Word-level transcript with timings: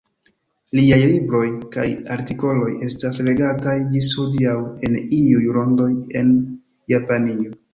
Liaj 0.77 0.97
libroj 1.09 1.41
kaj 1.75 1.83
artikoloj 2.15 2.71
estas 2.87 3.21
legataj 3.29 3.77
ĝis 3.93 4.09
hodiaŭ 4.23 4.57
en 4.89 4.99
iuj 5.21 5.45
rondoj 5.59 5.91
en 6.23 6.33
Japanio. 6.97 7.57